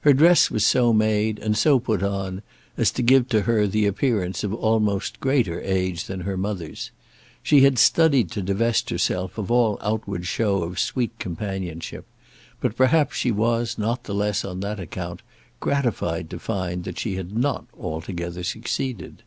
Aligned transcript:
Her 0.00 0.12
dress 0.12 0.50
was 0.50 0.66
so 0.66 0.92
made, 0.92 1.38
and 1.38 1.56
so 1.56 1.78
put 1.78 2.02
on, 2.02 2.42
as 2.76 2.90
to 2.90 3.04
give 3.04 3.28
to 3.28 3.42
her 3.42 3.68
the 3.68 3.86
appearance 3.86 4.42
of 4.42 4.52
almost 4.52 5.20
greater 5.20 5.60
age 5.60 6.06
than 6.06 6.22
her 6.22 6.36
mother's. 6.36 6.90
She 7.44 7.60
had 7.60 7.78
studied 7.78 8.32
to 8.32 8.42
divest 8.42 8.90
herself 8.90 9.38
of 9.38 9.48
all 9.48 9.78
outward 9.80 10.26
show 10.26 10.64
of 10.64 10.80
sweet 10.80 11.16
companionship; 11.20 12.04
but 12.60 12.74
perhaps 12.74 13.14
she 13.14 13.30
was 13.30 13.78
not 13.78 14.02
the 14.02 14.12
less, 14.12 14.44
on 14.44 14.58
that 14.58 14.80
account, 14.80 15.22
gratified 15.60 16.28
to 16.30 16.40
find 16.40 16.82
that 16.82 16.98
she 16.98 17.14
had 17.14 17.38
not 17.38 17.66
altogether 17.78 18.42
succeeded. 18.42 19.22